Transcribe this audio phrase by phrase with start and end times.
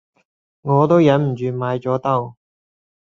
[0.63, 2.33] 我都忍唔住買咗兜